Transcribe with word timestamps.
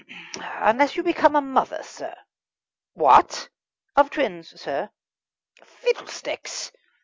"Unless 0.61 0.95
you 0.95 1.03
become 1.03 1.35
a 1.35 1.41
mother, 1.41 1.83
sir!" 1.83 2.15
"What?" 2.93 3.49
"Of 3.95 4.09
twins, 4.09 4.59
sir." 4.59 4.89
"Fiddlesticks!" 5.63 6.71